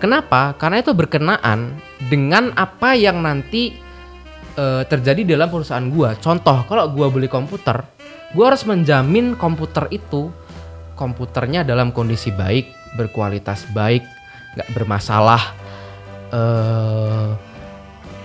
[0.00, 0.56] Kenapa?
[0.56, 1.76] Karena itu berkenaan
[2.08, 3.76] dengan apa yang nanti
[4.56, 6.16] uh, terjadi dalam perusahaan gua.
[6.18, 7.84] Contoh, kalau gua beli komputer,
[8.36, 10.32] gua harus menjamin komputer itu
[10.96, 14.04] komputernya dalam kondisi baik, berkualitas baik,
[14.58, 15.42] nggak bermasalah.
[16.32, 17.36] Uh,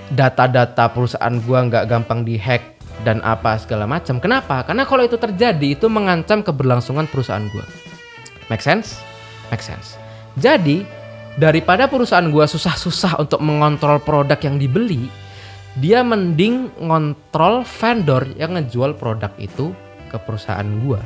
[0.07, 4.23] data-data perusahaan gua nggak gampang dihack dan apa segala macam.
[4.23, 4.63] Kenapa?
[4.63, 7.67] Karena kalau itu terjadi itu mengancam keberlangsungan perusahaan gua.
[8.47, 9.03] Make sense?
[9.51, 9.99] Make sense.
[10.39, 10.87] Jadi
[11.35, 15.11] daripada perusahaan gua susah-susah untuk mengontrol produk yang dibeli,
[15.77, 19.71] dia mending ngontrol vendor yang ngejual produk itu
[20.09, 21.01] ke perusahaan gua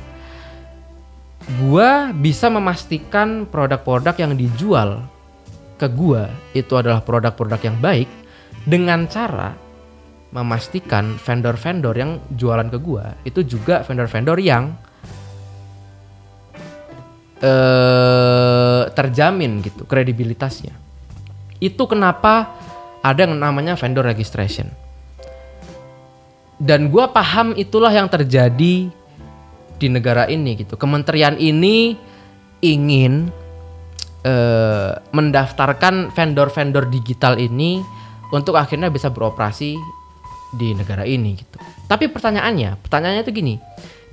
[1.60, 5.04] gua bisa memastikan produk-produk yang dijual
[5.76, 8.08] ke gua itu adalah produk-produk yang baik
[8.64, 9.52] dengan cara
[10.32, 14.72] memastikan vendor-vendor yang jualan ke gua itu juga vendor-vendor yang
[17.42, 20.74] uh, terjamin gitu kredibilitasnya.
[21.62, 22.58] Itu kenapa
[23.02, 24.70] ada yang namanya vendor registration.
[26.62, 28.94] dan gua paham itulah yang terjadi
[29.82, 30.78] di negara ini gitu.
[30.78, 31.98] Kementerian ini
[32.62, 33.34] ingin
[34.22, 37.82] eh, mendaftarkan vendor-vendor digital ini
[38.30, 39.74] untuk akhirnya bisa beroperasi
[40.54, 41.58] di negara ini gitu.
[41.90, 43.58] Tapi pertanyaannya, pertanyaannya itu gini,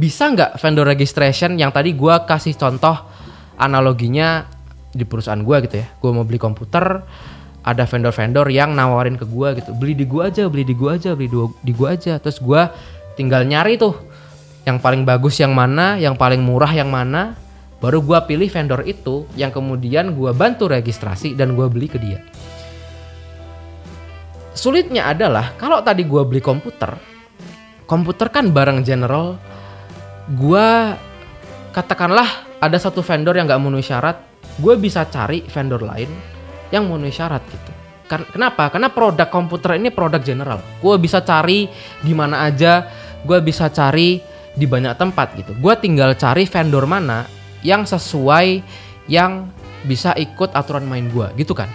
[0.00, 2.96] bisa nggak vendor registration yang tadi gua kasih contoh
[3.60, 4.48] analoginya
[4.88, 7.04] di perusahaan gua gitu ya, gua mau beli komputer,
[7.62, 11.12] ada vendor-vendor yang nawarin ke gua gitu, beli di gua aja, beli di gua aja,
[11.12, 12.72] beli di- gua aja, terus gua
[13.18, 13.98] tinggal nyari tuh
[14.64, 17.34] yang paling bagus yang mana, yang paling murah yang mana,
[17.82, 22.22] baru gua pilih vendor itu yang kemudian gua bantu registrasi dan gua beli ke dia.
[24.54, 26.94] Sulitnya adalah kalau tadi gua beli komputer,
[27.86, 29.38] komputer kan barang general,
[30.34, 30.98] gua
[31.74, 34.18] katakanlah ada satu vendor yang nggak memenuhi syarat,
[34.58, 36.10] gue bisa cari vendor lain
[36.74, 37.72] yang memenuhi syarat gitu.
[38.08, 38.72] Kenapa?
[38.72, 40.64] Karena produk komputer ini produk general.
[40.80, 41.68] Gue bisa cari
[42.00, 42.88] di mana aja,
[43.20, 44.16] gue bisa cari
[44.56, 45.52] di banyak tempat gitu.
[45.60, 47.28] Gue tinggal cari vendor mana
[47.60, 48.64] yang sesuai
[49.12, 49.52] yang
[49.84, 51.68] bisa ikut aturan main gue, gitu kan?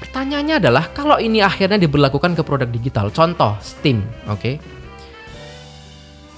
[0.00, 4.56] Pertanyaannya adalah kalau ini akhirnya diberlakukan ke produk digital, contoh Steam, oke?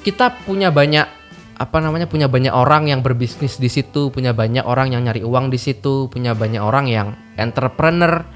[0.04, 1.23] Kita punya banyak
[1.54, 5.54] apa namanya punya banyak orang yang berbisnis di situ, punya banyak orang yang nyari uang
[5.54, 8.26] di situ, punya banyak orang yang entrepreneur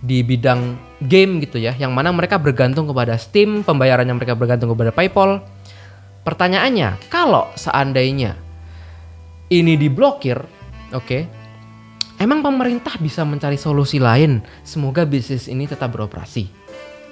[0.00, 4.90] di bidang game gitu ya, yang mana mereka bergantung kepada Steam, pembayarannya mereka bergantung kepada
[4.90, 5.44] PayPal.
[6.24, 8.40] Pertanyaannya, kalau seandainya
[9.52, 10.40] ini diblokir,
[10.96, 11.18] oke,
[12.16, 16.48] emang pemerintah bisa mencari solusi lain semoga bisnis ini tetap beroperasi?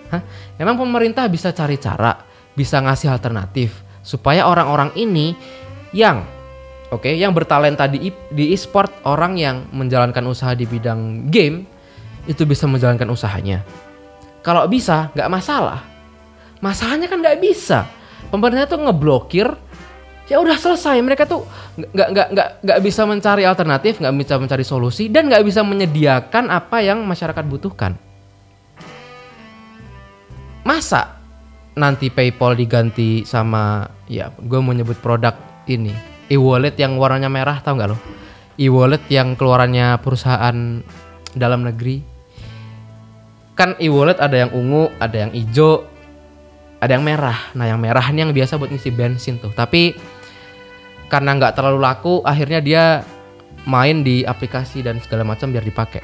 [0.09, 0.23] Hah?
[0.57, 2.16] Emang pemerintah bisa cari cara,
[2.57, 5.36] bisa ngasih alternatif supaya orang-orang ini
[5.94, 6.24] yang
[6.90, 11.64] oke, yang bertalenta di di e-sport, orang yang menjalankan usaha di bidang game
[12.28, 13.64] itu bisa menjalankan usahanya.
[14.40, 15.84] Kalau bisa, nggak masalah.
[16.60, 17.88] Masalahnya kan nggak bisa.
[18.28, 19.48] Pemerintah tuh ngeblokir
[20.30, 21.42] ya udah selesai mereka tuh
[21.74, 26.54] nggak nggak nggak nggak bisa mencari alternatif nggak bisa mencari solusi dan nggak bisa menyediakan
[26.54, 27.98] apa yang masyarakat butuhkan
[30.62, 31.18] masa
[31.78, 35.35] nanti PayPal diganti sama ya gue mau nyebut produk
[35.70, 35.94] ini.
[36.30, 37.98] E-wallet yang warnanya merah tau nggak lo?
[38.59, 40.83] E-wallet yang keluarannya perusahaan
[41.35, 42.02] dalam negeri.
[43.54, 45.87] Kan e-wallet ada yang ungu ada yang hijau
[46.80, 47.37] ada yang merah.
[47.54, 49.52] Nah yang merah ini yang biasa buat ngisi bensin tuh.
[49.52, 49.94] Tapi
[51.11, 52.85] karena nggak terlalu laku akhirnya dia
[53.68, 56.02] main di aplikasi dan segala macam biar dipakai.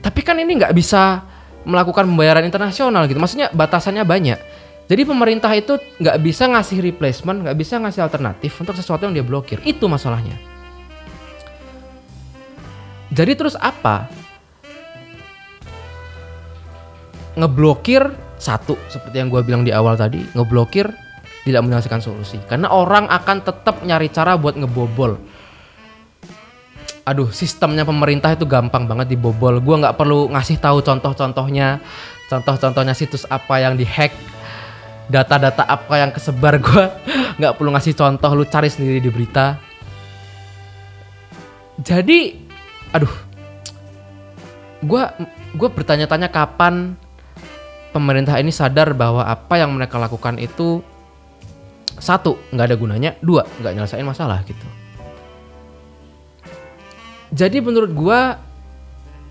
[0.00, 1.20] Tapi kan ini nggak bisa
[1.66, 3.18] melakukan pembayaran internasional gitu.
[3.18, 4.55] Maksudnya batasannya banyak
[4.86, 9.26] jadi pemerintah itu nggak bisa ngasih replacement nggak bisa ngasih alternatif untuk sesuatu yang dia
[9.26, 9.58] blokir.
[9.66, 10.38] Itu masalahnya.
[13.10, 14.06] Jadi terus apa?
[17.34, 20.86] Ngeblokir satu seperti yang gue bilang di awal tadi ngeblokir
[21.42, 22.38] tidak menyelesaikan solusi.
[22.46, 25.18] Karena orang akan tetap nyari cara buat ngebobol.
[27.06, 29.58] Aduh sistemnya pemerintah itu gampang banget dibobol.
[29.58, 31.82] Gue nggak perlu ngasih tahu contoh-contohnya
[32.30, 34.14] contoh-contohnya situs apa yang dihack
[35.06, 36.84] data-data apa yang kesebar gue
[37.38, 39.58] nggak perlu ngasih contoh lu cari sendiri di berita.
[41.76, 42.48] Jadi
[42.94, 43.14] aduh
[44.80, 45.02] gue
[45.56, 46.96] gue bertanya-tanya kapan
[47.96, 50.84] pemerintah ini sadar bahwa apa yang mereka lakukan itu
[51.96, 54.66] satu nggak ada gunanya dua nggak nyelesain masalah gitu.
[57.34, 58.38] Jadi menurut gua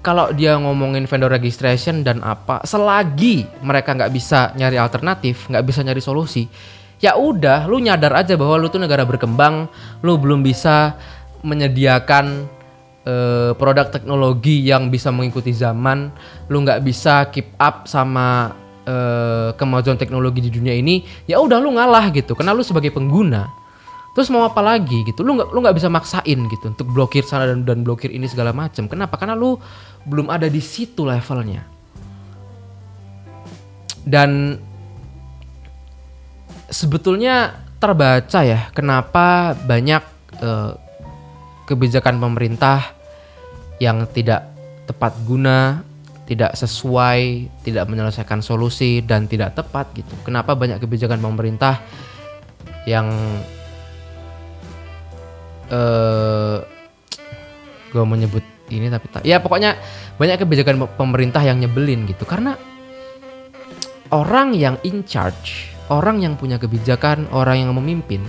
[0.06, 5.82] kalau dia ngomongin vendor registration dan apa, selagi mereka nggak bisa nyari alternatif, nggak bisa
[5.82, 6.46] nyari solusi,
[7.02, 9.66] ya udah, lu nyadar aja bahwa lu tuh negara berkembang,
[10.06, 10.94] lu belum bisa
[11.42, 12.46] menyediakan
[13.02, 16.14] eh, produk teknologi yang bisa mengikuti zaman,
[16.54, 18.54] lu nggak bisa keep up sama
[18.86, 23.65] eh, kemajuan teknologi di dunia ini, ya udah lu ngalah gitu, karena lu sebagai pengguna.
[24.16, 25.28] Terus mau apa lagi gitu?
[25.28, 28.56] Lu nggak lu nggak bisa maksain gitu untuk blokir sana dan, dan blokir ini segala
[28.56, 28.88] macam.
[28.88, 29.20] Kenapa?
[29.20, 29.60] Karena lu
[30.08, 31.68] belum ada di situ levelnya.
[34.08, 34.56] Dan
[36.72, 40.04] sebetulnya terbaca ya kenapa banyak
[40.40, 40.72] eh,
[41.68, 42.96] kebijakan pemerintah
[43.84, 44.48] yang tidak
[44.88, 45.84] tepat guna,
[46.24, 50.16] tidak sesuai, tidak menyelesaikan solusi dan tidak tepat gitu.
[50.24, 51.84] Kenapa banyak kebijakan pemerintah
[52.86, 53.12] yang
[55.72, 56.58] eh
[57.96, 59.80] gue menyebut ini tapi tak ya pokoknya
[60.20, 62.26] banyak kebijakan pe- pemerintah yang nyebelin gitu.
[62.28, 62.58] Karena
[64.12, 68.22] orang yang in charge orang yang punya kebijakan orang yang memimpin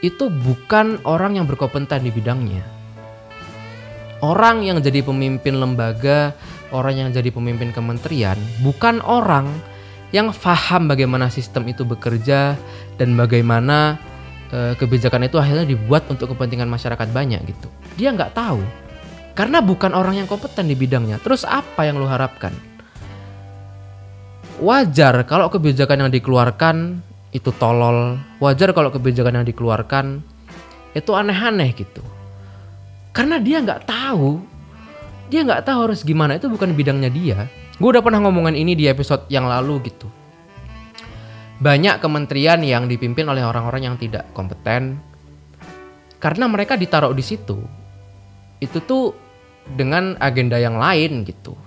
[0.00, 2.62] itu bukan orang yang berkompeten di bidangnya.
[4.18, 6.34] Orang yang jadi pemimpin lembaga
[6.74, 9.48] orang yang jadi pemimpin kementerian bukan orang
[10.10, 12.56] yang paham bagaimana sistem itu bekerja
[12.96, 14.00] dan bagaimana
[14.52, 17.68] eh, kebijakan itu akhirnya dibuat untuk kepentingan masyarakat banyak gitu.
[17.96, 18.60] Dia nggak tahu
[19.38, 21.22] karena bukan orang yang kompeten di bidangnya.
[21.22, 22.50] Terus apa yang lo harapkan?
[24.58, 26.98] Wajar kalau kebijakan yang dikeluarkan
[27.30, 28.18] itu tolol.
[28.42, 30.26] Wajar kalau kebijakan yang dikeluarkan
[30.90, 32.02] itu aneh-aneh gitu.
[33.14, 34.42] Karena dia nggak tahu,
[35.30, 36.34] dia nggak tahu harus gimana.
[36.34, 37.46] Itu bukan bidangnya dia.
[37.78, 40.10] Gue udah pernah ngomongin ini di episode yang lalu gitu.
[41.58, 45.02] Banyak kementerian yang dipimpin oleh orang-orang yang tidak kompeten
[46.22, 47.58] karena mereka ditaruh di situ.
[48.62, 49.14] Itu tuh
[49.66, 51.58] dengan agenda yang lain gitu.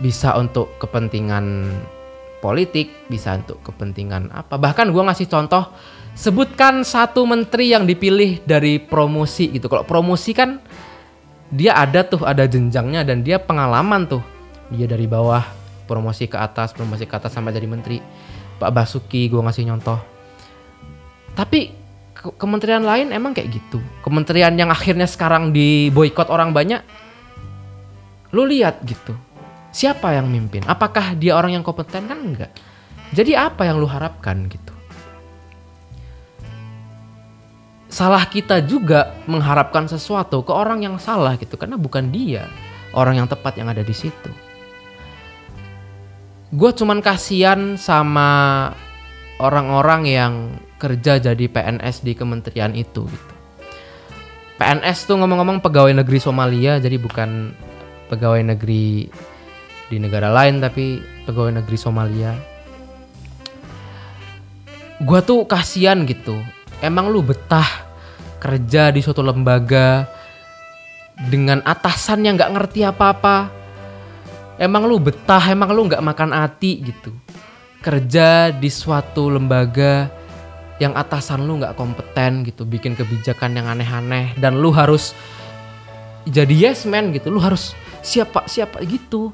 [0.00, 1.68] Bisa untuk kepentingan
[2.44, 4.60] politik, bisa untuk kepentingan apa.
[4.60, 5.72] Bahkan gue ngasih contoh,
[6.12, 9.70] sebutkan satu menteri yang dipilih dari promosi gitu.
[9.72, 10.60] Kalau promosi kan
[11.52, 14.24] dia ada tuh, ada jenjangnya dan dia pengalaman tuh
[14.72, 15.44] dia dari bawah
[15.84, 18.00] promosi ke atas promosi ke atas sampai jadi menteri
[18.62, 19.98] Pak Basuki gue ngasih contoh
[21.32, 21.72] tapi
[22.12, 23.82] ke kementerian lain emang kayak gitu.
[24.04, 26.78] Kementerian yang akhirnya sekarang di boykot orang banyak
[28.30, 29.16] lu lihat gitu.
[29.72, 30.62] Siapa yang mimpin?
[30.68, 32.06] Apakah dia orang yang kompeten?
[32.06, 32.52] Kan enggak.
[33.12, 34.72] Jadi apa yang lu harapkan gitu?
[37.92, 42.48] Salah kita juga mengharapkan sesuatu ke orang yang salah gitu karena bukan dia
[42.96, 44.32] orang yang tepat yang ada di situ
[46.52, 48.68] gue cuman kasihan sama
[49.40, 50.34] orang-orang yang
[50.76, 53.34] kerja jadi PNS di kementerian itu gitu.
[54.60, 57.56] PNS tuh ngomong-ngomong pegawai negeri Somalia jadi bukan
[58.12, 59.08] pegawai negeri
[59.88, 62.36] di negara lain tapi pegawai negeri Somalia.
[65.02, 66.36] Gue tuh kasihan gitu.
[66.84, 67.66] Emang lu betah
[68.38, 70.04] kerja di suatu lembaga
[71.32, 73.61] dengan atasan yang nggak ngerti apa-apa
[74.60, 77.12] emang lu betah emang lu nggak makan hati gitu.
[77.82, 80.06] Kerja di suatu lembaga
[80.78, 85.14] yang atasan lu nggak kompeten gitu bikin kebijakan yang aneh-aneh dan lu harus
[86.26, 87.30] jadi yes man gitu.
[87.30, 89.30] Lu harus siapa siapa gitu.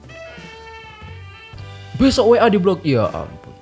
[1.98, 3.54] Besok WA diblok ya ampun.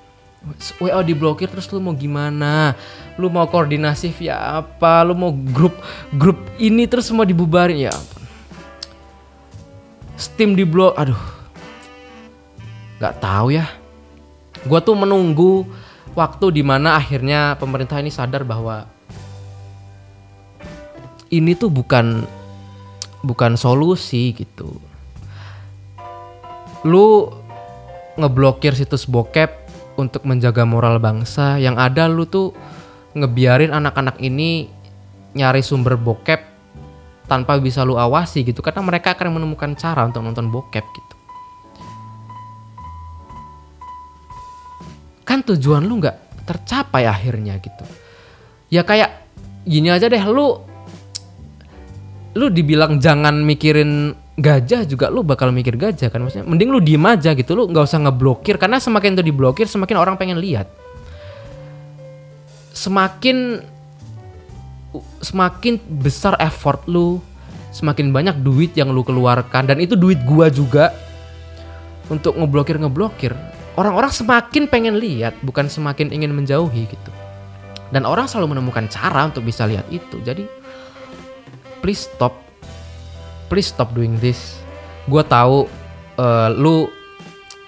[0.79, 2.77] WA diblokir terus lu mau gimana?
[3.19, 5.03] Lu mau koordinasi via apa?
[5.03, 5.75] Lu mau grup
[6.15, 7.75] grup ini terus mau dibubarin?
[7.75, 8.23] Ya ampun.
[10.15, 11.36] Steam diblok aduh
[12.97, 13.65] nggak tahu ya.
[14.65, 15.65] Gue tuh menunggu
[16.17, 18.89] waktu di mana akhirnya pemerintah ini sadar bahwa
[21.29, 22.25] ini tuh bukan
[23.21, 24.77] bukan solusi gitu.
[26.85, 27.29] Lu
[28.17, 32.53] ngeblokir situs bokep untuk menjaga moral bangsa yang ada lu tuh
[33.17, 34.69] ngebiarin anak-anak ini
[35.37, 36.41] nyari sumber bokep
[37.29, 41.06] tanpa bisa lu awasi gitu karena mereka akan menemukan cara untuk nonton bokep gitu
[45.27, 47.83] kan tujuan lu nggak tercapai akhirnya gitu.
[48.71, 49.27] Ya kayak
[49.67, 50.63] gini aja deh lu
[52.31, 56.23] lu dibilang jangan mikirin gajah juga lu bakal mikir gajah kan.
[56.23, 58.55] Maksudnya mending lu diem aja gitu lu nggak usah ngeblokir.
[58.55, 60.71] Karena semakin itu diblokir semakin orang pengen lihat.
[62.71, 63.59] Semakin
[65.19, 67.19] semakin besar effort lu
[67.75, 69.67] semakin banyak duit yang lu keluarkan.
[69.67, 70.95] Dan itu duit gua juga
[72.07, 77.11] untuk ngeblokir ngeblokir orang-orang semakin pengen lihat bukan semakin ingin menjauhi gitu.
[77.93, 80.19] Dan orang selalu menemukan cara untuk bisa lihat itu.
[80.25, 80.43] Jadi
[81.79, 82.35] please stop.
[83.47, 84.59] Please stop doing this.
[85.07, 85.71] Gue tahu
[86.19, 86.89] uh, lu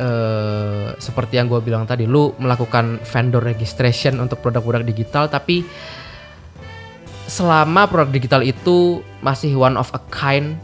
[0.02, 5.64] uh, seperti yang gue bilang tadi lu melakukan vendor registration untuk produk-produk digital tapi
[7.30, 10.58] selama produk digital itu masih one of a kind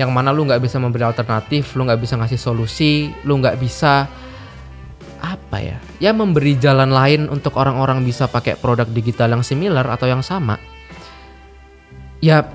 [0.00, 4.08] yang mana lu nggak bisa memberi alternatif lu nggak bisa ngasih solusi lu nggak bisa
[5.26, 5.78] apa ya?
[5.98, 10.62] Ya memberi jalan lain untuk orang-orang bisa pakai produk digital yang similar atau yang sama.
[12.22, 12.46] Ya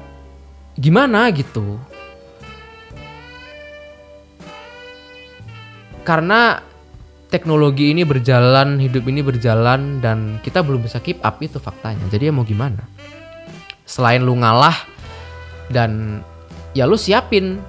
[0.79, 1.75] gimana gitu?
[6.01, 6.63] Karena
[7.29, 12.03] teknologi ini berjalan hidup ini berjalan dan kita belum bisa keep up itu faktanya.
[12.09, 12.83] Jadi ya mau gimana?
[13.85, 14.75] Selain lu ngalah
[15.69, 16.23] dan
[16.73, 17.59] ya lu siapin.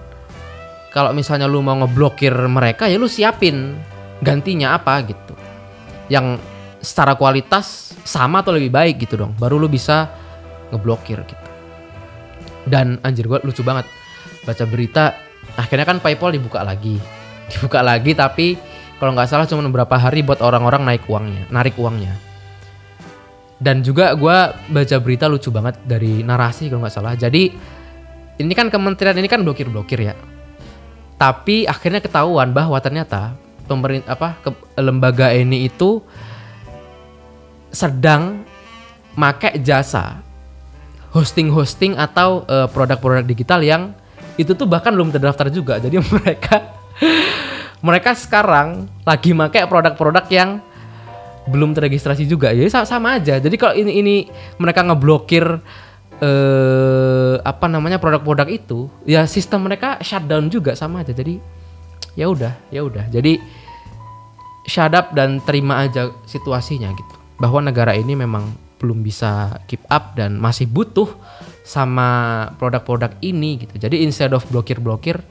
[0.93, 3.73] Kalau misalnya lu mau ngeblokir mereka ya lu siapin
[4.23, 5.35] gantinya apa gitu.
[6.07, 6.39] Yang
[6.79, 9.35] secara kualitas sama atau lebih baik gitu dong.
[9.37, 10.09] Baru lu bisa
[10.71, 11.47] ngeblokir gitu.
[12.65, 13.85] Dan anjir gue lucu banget.
[14.47, 15.19] Baca berita
[15.59, 16.97] akhirnya kan PayPal dibuka lagi.
[17.53, 18.57] Dibuka lagi tapi
[18.97, 22.15] kalau nggak salah cuma beberapa hari buat orang-orang naik uangnya narik uangnya.
[23.63, 24.39] Dan juga gue
[24.75, 27.15] baca berita lucu banget dari narasi kalau nggak salah.
[27.15, 27.53] Jadi
[28.43, 30.15] ini kan kementerian ini kan blokir blokir ya.
[31.15, 33.39] Tapi akhirnya ketahuan bahwa ternyata
[33.73, 36.05] pemerintah apa ke, lembaga ini itu
[37.73, 38.45] sedang
[39.17, 40.21] make jasa
[41.13, 43.93] hosting-hosting atau eh, produk-produk digital yang
[44.41, 45.77] itu tuh bahkan belum terdaftar juga.
[45.81, 46.73] Jadi mereka
[47.85, 50.51] mereka sekarang lagi make produk-produk yang
[51.51, 52.55] belum terregistrasi juga.
[52.55, 53.37] Jadi sama, sama aja.
[53.43, 54.17] Jadi kalau ini ini
[54.57, 55.45] mereka ngeblokir
[56.23, 61.11] eh apa namanya produk-produk itu, ya sistem mereka shutdown juga sama aja.
[61.11, 61.43] Jadi
[62.15, 63.11] ya udah, ya udah.
[63.11, 63.43] Jadi
[64.95, 67.15] up dan terima aja situasinya gitu.
[67.39, 71.07] Bahwa negara ini memang belum bisa keep up dan masih butuh
[71.63, 73.79] sama produk-produk ini gitu.
[73.79, 75.23] Jadi instead of blokir-blokir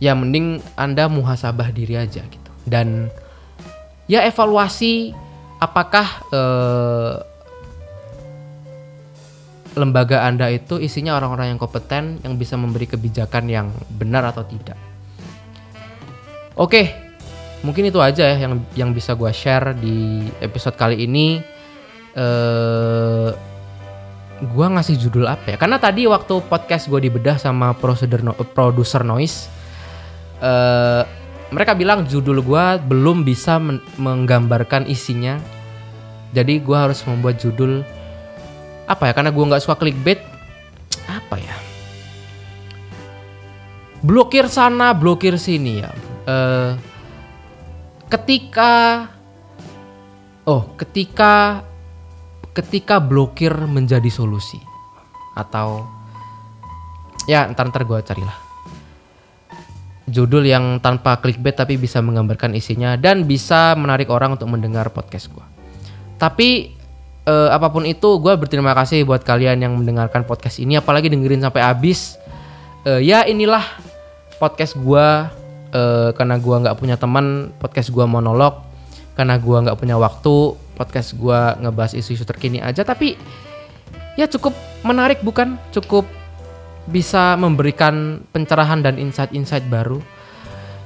[0.00, 2.50] ya mending Anda muhasabah diri aja gitu.
[2.64, 3.12] Dan
[4.08, 5.12] ya evaluasi
[5.60, 7.14] apakah eh,
[9.76, 14.76] lembaga Anda itu isinya orang-orang yang kompeten yang bisa memberi kebijakan yang benar atau tidak.
[16.52, 17.01] Oke,
[17.62, 21.38] mungkin itu aja ya yang yang bisa gue share di episode kali ini.
[22.12, 23.30] Eh,
[24.42, 25.56] gue ngasih judul apa ya?
[25.56, 29.46] Karena tadi waktu podcast gue dibedah sama prosedur no, produser noise,
[30.42, 31.02] eh,
[31.54, 35.38] mereka bilang judul gue belum bisa men- menggambarkan isinya.
[36.34, 37.86] Jadi gue harus membuat judul
[38.90, 39.12] apa ya?
[39.14, 40.18] Karena gue nggak suka clickbait.
[41.06, 41.56] Apa ya?
[44.02, 45.90] Blokir sana, blokir sini ya.
[46.26, 46.70] Eh,
[48.12, 49.08] ketika
[50.44, 51.64] oh ketika
[52.52, 54.60] ketika blokir menjadi solusi.
[55.32, 55.88] Atau
[57.24, 58.36] ya ntar ntar gue carilah.
[60.04, 65.32] Judul yang tanpa clickbait tapi bisa menggambarkan isinya dan bisa menarik orang untuk mendengar podcast
[65.32, 65.52] gue
[66.22, 66.70] tapi
[67.26, 70.78] eh, apa pun itu gue berterima kasih buat kalian yang mendengarkan podcast ini.
[70.78, 72.14] Apalagi dengerin sampai habis.
[72.86, 73.66] Eh, ya inilah
[74.38, 75.06] podcast gue
[75.72, 78.62] eh, karena gue nggak punya teman podcast gue monolog
[79.16, 83.16] karena gue nggak punya waktu podcast gue ngebahas isu-isu terkini aja tapi
[84.16, 86.08] ya cukup menarik bukan cukup
[86.88, 90.02] bisa memberikan pencerahan dan insight-insight baru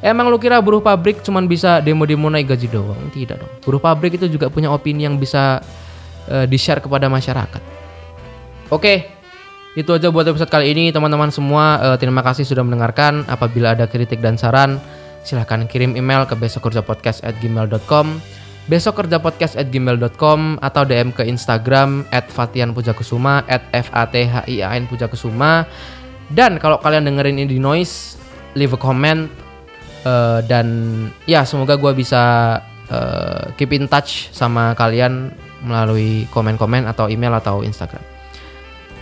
[0.05, 3.09] Emang lu kira buruh pabrik cuman bisa demo-demo naik gaji doang?
[3.09, 3.53] Tidak dong.
[3.65, 5.65] Buruh pabrik itu juga punya opini yang bisa
[6.29, 7.63] eh, di-share kepada masyarakat.
[8.69, 9.16] Oke,
[9.77, 11.77] itu aja buat episode kali ini teman-teman semua.
[11.93, 13.29] Eh, terima kasih sudah mendengarkan.
[13.29, 14.81] Apabila ada kritik dan saran,
[15.21, 18.07] silahkan kirim email ke besokkerjapodcast@gmail.com
[18.67, 25.69] besokkerjapodcast@gmail.com atau DM ke Instagram @fatianpujakusuma @fathian pujakusuma
[26.35, 28.19] dan kalau kalian dengerin ini di noise
[28.59, 29.31] leave a comment
[30.03, 30.67] eh, dan
[31.31, 32.59] ya semoga gua bisa
[32.91, 35.31] eh, keep in touch sama kalian
[35.63, 38.16] melalui komen-komen atau email atau Instagram.